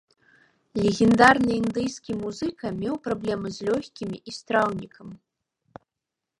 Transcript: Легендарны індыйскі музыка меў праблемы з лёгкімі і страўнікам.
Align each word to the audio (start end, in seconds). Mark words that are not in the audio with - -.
Легендарны 0.83 1.51
індыйскі 1.61 2.11
музыка 2.23 2.65
меў 2.81 2.95
праблемы 3.09 3.47
з 3.61 3.71
лёгкімі 3.71 4.17
і 4.33 4.37
страўнікам. 4.41 5.07